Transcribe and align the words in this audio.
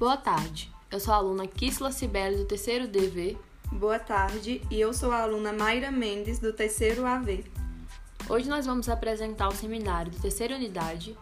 Boa 0.00 0.16
tarde, 0.16 0.72
eu 0.90 0.98
sou 0.98 1.12
a 1.12 1.18
aluna 1.18 1.46
Kisla 1.46 1.92
Cibele 1.92 2.38
do 2.38 2.46
terceiro 2.46 2.88
DV. 2.88 3.36
Boa 3.70 3.98
tarde, 3.98 4.62
e 4.70 4.80
eu 4.80 4.94
sou 4.94 5.12
a 5.12 5.20
aluna 5.20 5.52
Mayra 5.52 5.90
Mendes 5.90 6.38
do 6.38 6.54
terceiro 6.54 7.04
AV. 7.04 7.44
Hoje 8.26 8.48
nós 8.48 8.64
vamos 8.64 8.88
apresentar 8.88 9.48
o 9.48 9.54
seminário 9.54 10.10
do 10.10 10.18
terceira 10.18 10.56
unidade 10.56 11.14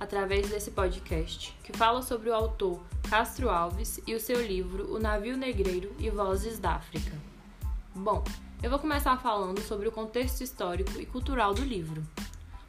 através 0.00 0.48
desse 0.48 0.70
podcast, 0.70 1.54
que 1.62 1.76
fala 1.76 2.00
sobre 2.00 2.30
o 2.30 2.34
autor 2.34 2.80
Castro 3.10 3.50
Alves 3.50 4.00
e 4.06 4.14
o 4.14 4.20
seu 4.20 4.40
livro 4.40 4.90
O 4.90 4.98
Navio 4.98 5.36
Negreiro 5.36 5.94
e 5.98 6.08
Vozes 6.08 6.58
da 6.58 6.76
África. 6.76 7.12
Bom, 7.94 8.24
eu 8.62 8.70
vou 8.70 8.78
começar 8.78 9.18
falando 9.18 9.60
sobre 9.60 9.88
o 9.88 9.92
contexto 9.92 10.40
histórico 10.40 10.98
e 10.98 11.04
cultural 11.04 11.52
do 11.52 11.62
livro. 11.62 12.02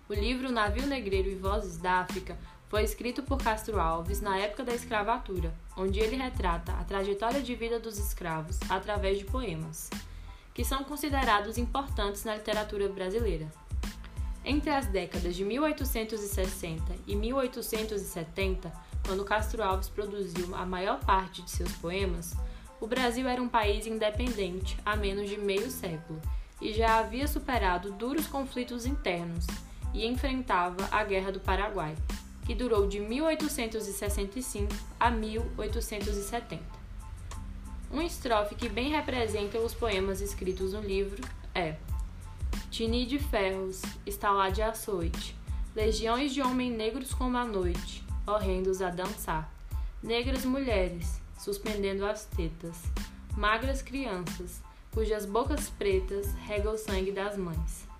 O 0.09 0.13
livro 0.13 0.49
O 0.49 0.51
Navio 0.51 0.85
Negreiro 0.85 1.29
e 1.29 1.35
Vozes 1.35 1.77
da 1.77 1.99
África 1.99 2.37
foi 2.73 2.81
escrito 2.81 3.21
por 3.21 3.37
Castro 3.37 3.79
Alves 3.79 4.19
na 4.19 4.35
época 4.39 4.63
da 4.63 4.73
escravatura, 4.73 5.53
onde 5.77 5.99
ele 5.99 6.15
retrata 6.15 6.71
a 6.71 6.83
trajetória 6.83 7.39
de 7.39 7.53
vida 7.53 7.79
dos 7.79 7.99
escravos 7.99 8.57
através 8.67 9.19
de 9.19 9.25
poemas, 9.25 9.91
que 10.55 10.65
são 10.65 10.83
considerados 10.83 11.59
importantes 11.59 12.23
na 12.23 12.33
literatura 12.33 12.89
brasileira. 12.89 13.45
Entre 14.43 14.71
as 14.71 14.87
décadas 14.87 15.35
de 15.35 15.45
1860 15.45 16.95
e 17.05 17.15
1870, 17.15 18.73
quando 19.05 19.23
Castro 19.23 19.61
Alves 19.61 19.89
produziu 19.89 20.55
a 20.55 20.65
maior 20.65 20.99
parte 20.99 21.43
de 21.43 21.51
seus 21.51 21.73
poemas, 21.73 22.35
o 22.81 22.87
Brasil 22.87 23.27
era 23.27 23.39
um 23.39 23.49
país 23.49 23.85
independente 23.85 24.75
há 24.83 24.95
menos 24.95 25.29
de 25.29 25.37
meio 25.37 25.69
século 25.69 26.19
e 26.59 26.73
já 26.73 26.97
havia 26.97 27.27
superado 27.27 27.91
duros 27.91 28.25
conflitos 28.25 28.87
internos 28.87 29.45
e 29.93 30.07
enfrentava 30.07 30.87
a 30.89 31.03
Guerra 31.03 31.31
do 31.31 31.39
Paraguai, 31.39 31.95
que 32.45 32.53
durou 32.53 32.87
de 32.87 32.99
1865 32.99 34.73
a 34.99 35.09
1870. 35.09 36.61
Uma 37.89 38.03
estrofe 38.03 38.55
que 38.55 38.67
bem 38.67 38.89
representa 38.89 39.59
os 39.59 39.73
poemas 39.73 40.19
escritos 40.19 40.73
no 40.73 40.81
livro 40.81 41.21
é: 41.53 41.75
Tini 42.69 43.05
de 43.05 43.19
ferros, 43.19 43.81
estalar 44.05 44.51
de 44.51 44.61
açoite, 44.61 45.35
legiões 45.75 46.33
de 46.33 46.41
homens 46.41 46.75
negros 46.75 47.13
como 47.13 47.37
a 47.37 47.45
noite, 47.45 48.03
horrendos 48.25 48.81
a 48.81 48.89
dançar, 48.89 49.53
negras 50.01 50.43
mulheres, 50.43 51.21
suspendendo 51.37 52.05
as 52.05 52.25
tetas, 52.25 52.77
magras 53.37 53.81
crianças, 53.81 54.61
cujas 54.91 55.25
bocas 55.25 55.69
pretas 55.69 56.33
regam 56.45 56.73
o 56.73 56.77
sangue 56.77 57.11
das 57.11 57.37
mães. 57.37 57.92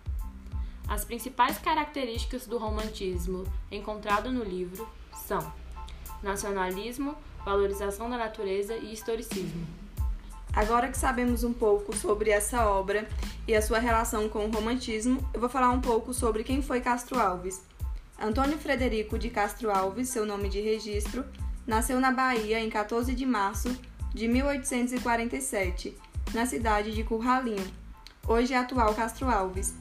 As 0.87 1.05
principais 1.05 1.57
características 1.57 2.45
do 2.45 2.57
romantismo 2.57 3.45
encontrado 3.71 4.31
no 4.31 4.43
livro 4.43 4.87
são 5.25 5.51
nacionalismo, 6.21 7.15
valorização 7.45 8.09
da 8.09 8.17
natureza 8.17 8.75
e 8.75 8.93
historicismo. 8.93 9.65
Agora 10.53 10.87
que 10.87 10.97
sabemos 10.97 11.43
um 11.43 11.51
pouco 11.51 11.95
sobre 11.95 12.29
essa 12.29 12.67
obra 12.67 13.07
e 13.47 13.55
a 13.55 13.61
sua 13.61 13.79
relação 13.79 14.29
com 14.29 14.45
o 14.45 14.51
romantismo, 14.51 15.27
eu 15.33 15.39
vou 15.39 15.49
falar 15.49 15.71
um 15.71 15.81
pouco 15.81 16.13
sobre 16.13 16.43
quem 16.43 16.61
foi 16.61 16.79
Castro 16.79 17.19
Alves. 17.19 17.61
Antônio 18.19 18.57
Frederico 18.59 19.17
de 19.17 19.29
Castro 19.29 19.71
Alves, 19.71 20.09
seu 20.09 20.25
nome 20.25 20.47
de 20.49 20.61
registro, 20.61 21.25
nasceu 21.65 21.99
na 21.99 22.11
Bahia 22.11 22.59
em 22.59 22.69
14 22.69 23.15
de 23.15 23.25
março 23.25 23.75
de 24.13 24.27
1847, 24.27 25.97
na 26.33 26.45
cidade 26.45 26.93
de 26.93 27.03
Curralinho, 27.03 27.65
hoje 28.27 28.53
é 28.53 28.57
atual 28.57 28.93
Castro 28.93 29.27
Alves. 29.29 29.73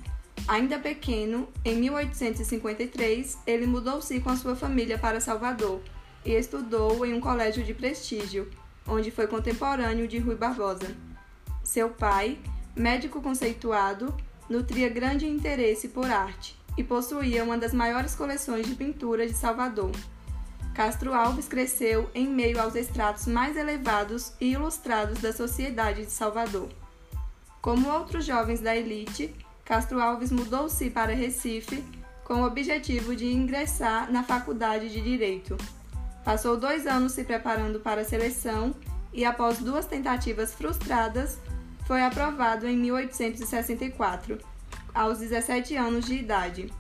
Ainda 0.49 0.79
pequeno, 0.79 1.49
em 1.65 1.77
1853, 1.77 3.39
ele 3.47 3.67
mudou-se 3.67 4.19
com 4.21 4.31
a 4.31 4.37
sua 4.37 4.57
família 4.57 4.99
para 4.99 5.21
Salvador 5.21 5.81
e 6.25 6.33
estudou 6.33 7.07
em 7.07 7.15
um 7.15 7.21
colégio 7.21 7.63
de 7.65 7.73
prestígio, 7.73 8.51
onde 8.87 9.11
foi 9.11 9.27
contemporâneo 9.27 10.09
de 10.09 10.19
Rui 10.19 10.35
Barbosa. 10.35 10.95
Seu 11.63 11.91
pai, 11.91 12.39
médico 12.75 13.23
conceituado, 13.23 14.15
nutria 14.49 14.89
grande 14.89 15.27
interesse 15.27 15.89
por 15.89 16.11
arte 16.11 16.59
e 16.77 16.83
possuía 16.83 17.45
uma 17.45 17.57
das 17.57 17.73
maiores 17.73 18.15
coleções 18.15 18.67
de 18.67 18.75
pintura 18.75 19.27
de 19.27 19.35
Salvador. 19.35 19.93
Castro 20.75 21.13
Alves 21.13 21.47
cresceu 21.47 22.11
em 22.15 22.27
meio 22.27 22.61
aos 22.61 22.75
estratos 22.75 23.27
mais 23.27 23.57
elevados 23.57 24.33
e 24.41 24.53
ilustrados 24.53 25.21
da 25.21 25.33
sociedade 25.33 26.05
de 26.07 26.11
Salvador. 26.11 26.69
Como 27.61 27.89
outros 27.91 28.25
jovens 28.25 28.61
da 28.61 28.75
elite, 28.75 29.35
Castro 29.65 30.01
Alves 30.01 30.33
mudou-se 30.33 30.91
para 30.91 31.15
Recife 31.15 31.85
com 32.25 32.43
o 32.43 32.47
objetivo 32.47 33.15
de 33.15 33.27
ingressar 33.27 34.11
na 34.11 34.23
Faculdade 34.23 34.89
de 34.89 35.01
Direito. 35.01 35.57
Passou 36.25 36.57
dois 36.57 36.87
anos 36.87 37.13
se 37.13 37.25
preparando 37.25 37.81
para 37.81 38.01
a 38.01 38.05
seleção 38.05 38.75
e, 39.13 39.25
após 39.25 39.59
duas 39.59 39.87
tentativas 39.87 40.55
frustradas, 40.55 41.39
foi 41.87 42.03
aprovado 42.03 42.67
em 42.67 42.77
1864, 42.77 44.39
aos 44.95 45.19
17 45.19 45.77
anos 45.77 46.07
de 46.07 46.15
idade. 46.15 46.73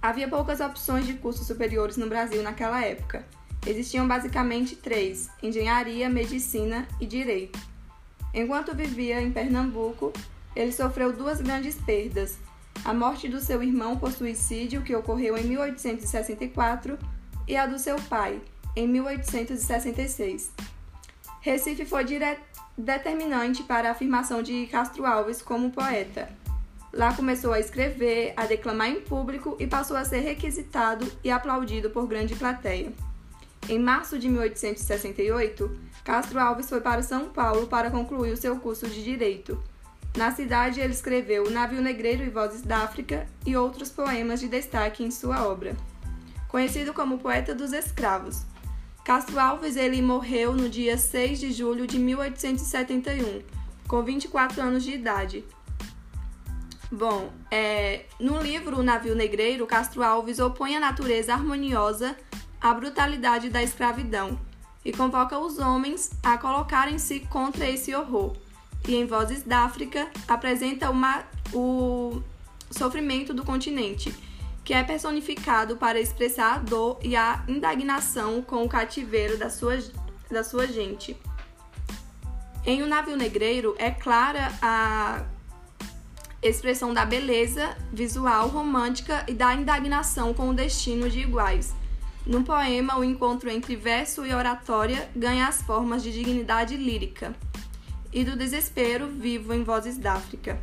Havia 0.00 0.28
poucas 0.28 0.60
opções 0.60 1.06
de 1.06 1.14
cursos 1.14 1.46
superiores 1.46 1.96
no 1.96 2.08
Brasil 2.08 2.42
naquela 2.42 2.82
época. 2.84 3.24
Existiam 3.66 4.06
basicamente 4.08 4.76
três: 4.76 5.28
engenharia, 5.42 6.08
medicina 6.08 6.88
e 6.98 7.06
direito. 7.06 7.58
Enquanto 8.32 8.74
vivia 8.74 9.20
em 9.20 9.32
Pernambuco, 9.32 10.12
ele 10.54 10.72
sofreu 10.72 11.12
duas 11.12 11.40
grandes 11.40 11.76
perdas: 11.76 12.38
a 12.84 12.92
morte 12.92 13.28
do 13.28 13.40
seu 13.40 13.62
irmão 13.62 13.96
por 13.98 14.12
suicídio, 14.12 14.82
que 14.82 14.94
ocorreu 14.94 15.36
em 15.36 15.44
1864, 15.44 16.98
e 17.46 17.56
a 17.56 17.66
do 17.66 17.78
seu 17.78 17.96
pai, 18.02 18.40
em 18.76 18.86
1866. 18.88 20.50
Recife 21.40 21.84
foi 21.84 22.04
determinante 22.76 23.62
para 23.62 23.88
a 23.88 23.92
afirmação 23.92 24.42
de 24.42 24.66
Castro 24.66 25.06
Alves 25.06 25.40
como 25.42 25.70
poeta. 25.70 26.28
Lá 26.92 27.14
começou 27.14 27.52
a 27.52 27.60
escrever, 27.60 28.34
a 28.36 28.46
declamar 28.46 28.88
em 28.88 29.00
público 29.00 29.56
e 29.60 29.66
passou 29.66 29.96
a 29.96 30.04
ser 30.04 30.20
requisitado 30.20 31.10
e 31.22 31.30
aplaudido 31.30 31.90
por 31.90 32.06
grande 32.06 32.34
plateia. 32.34 32.92
Em 33.68 33.78
março 33.78 34.18
de 34.18 34.28
1868, 34.28 35.70
Castro 36.04 36.40
Alves 36.40 36.68
foi 36.68 36.80
para 36.80 37.02
São 37.02 37.28
Paulo 37.28 37.68
para 37.68 37.90
concluir 37.90 38.32
o 38.32 38.36
seu 38.36 38.56
curso 38.56 38.88
de 38.88 39.04
Direito. 39.04 39.62
Na 40.16 40.32
cidade, 40.32 40.80
ele 40.80 40.92
escreveu 40.92 41.44
O 41.44 41.50
Navio 41.50 41.80
Negreiro 41.80 42.24
e 42.24 42.30
Vozes 42.30 42.62
da 42.62 42.78
África 42.78 43.26
e 43.46 43.56
outros 43.56 43.90
poemas 43.90 44.40
de 44.40 44.48
destaque 44.48 45.04
em 45.04 45.10
sua 45.10 45.46
obra. 45.46 45.76
Conhecido 46.48 46.92
como 46.92 47.18
poeta 47.18 47.54
dos 47.54 47.72
escravos, 47.72 48.44
Castro 49.04 49.38
Alves 49.38 49.76
ele 49.76 50.02
morreu 50.02 50.52
no 50.52 50.68
dia 50.68 50.98
6 50.98 51.38
de 51.38 51.52
julho 51.52 51.86
de 51.86 51.98
1871, 51.98 53.42
com 53.86 54.02
24 54.02 54.60
anos 54.60 54.82
de 54.82 54.92
idade. 54.92 55.44
Bom, 56.90 57.32
é, 57.48 58.06
no 58.18 58.42
livro 58.42 58.80
O 58.80 58.82
Navio 58.82 59.14
Negreiro, 59.14 59.64
Castro 59.64 60.02
Alves 60.02 60.40
opõe 60.40 60.74
a 60.74 60.80
natureza 60.80 61.32
harmoniosa 61.32 62.16
à 62.60 62.74
brutalidade 62.74 63.48
da 63.48 63.62
escravidão 63.62 64.38
e 64.84 64.92
convoca 64.92 65.38
os 65.38 65.58
homens 65.58 66.10
a 66.20 66.36
colocarem-se 66.36 67.20
contra 67.20 67.70
esse 67.70 67.94
horror 67.94 68.36
e 68.90 68.96
em 68.96 69.06
Vozes 69.06 69.44
da 69.44 69.60
África 69.60 70.08
apresenta 70.26 70.90
uma, 70.90 71.22
o 71.52 72.20
sofrimento 72.70 73.32
do 73.32 73.44
continente, 73.44 74.12
que 74.64 74.74
é 74.74 74.82
personificado 74.82 75.76
para 75.76 76.00
expressar 76.00 76.54
a 76.54 76.58
dor 76.58 76.98
e 77.00 77.14
a 77.14 77.44
indignação 77.46 78.42
com 78.42 78.64
o 78.64 78.68
cativeiro 78.68 79.38
da 79.38 79.48
sua, 79.48 79.78
da 80.28 80.42
sua 80.42 80.66
gente. 80.66 81.16
Em 82.66 82.82
O 82.82 82.86
Navio 82.86 83.16
Negreiro 83.16 83.76
é 83.78 83.92
clara 83.92 84.52
a 84.60 85.24
expressão 86.42 86.92
da 86.92 87.04
beleza 87.04 87.76
visual 87.92 88.48
romântica 88.48 89.24
e 89.28 89.34
da 89.34 89.54
indignação 89.54 90.34
com 90.34 90.50
o 90.50 90.54
destino 90.54 91.08
de 91.08 91.20
iguais. 91.20 91.72
No 92.26 92.42
poema, 92.42 92.98
o 92.98 93.04
encontro 93.04 93.48
entre 93.48 93.76
verso 93.76 94.26
e 94.26 94.34
oratória 94.34 95.08
ganha 95.14 95.46
as 95.46 95.62
formas 95.62 96.02
de 96.02 96.12
dignidade 96.12 96.76
lírica 96.76 97.34
e 98.12 98.24
do 98.24 98.36
desespero 98.36 99.06
vivo 99.08 99.52
em 99.54 99.62
Vozes 99.62 99.96
da 99.96 100.14
África. 100.14 100.58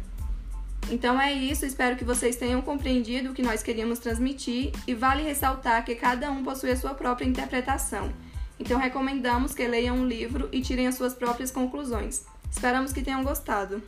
Então 0.89 1.19
é 1.19 1.33
isso, 1.33 1.65
espero 1.65 1.97
que 1.97 2.05
vocês 2.05 2.37
tenham 2.37 2.61
compreendido 2.61 3.31
o 3.31 3.33
que 3.33 3.41
nós 3.41 3.61
queríamos 3.61 3.99
transmitir 3.99 4.71
e 4.87 4.93
vale 4.93 5.21
ressaltar 5.21 5.83
que 5.83 5.95
cada 5.95 6.31
um 6.31 6.43
possui 6.43 6.71
a 6.71 6.77
sua 6.77 6.93
própria 6.93 7.27
interpretação. 7.27 8.11
Então 8.59 8.79
recomendamos 8.79 9.53
que 9.53 9.67
leiam 9.67 9.97
um 9.97 10.07
livro 10.07 10.47
e 10.51 10.61
tirem 10.61 10.87
as 10.87 10.95
suas 10.95 11.13
próprias 11.13 11.51
conclusões. 11.51 12.25
Esperamos 12.49 12.93
que 12.93 13.03
tenham 13.03 13.23
gostado. 13.23 13.83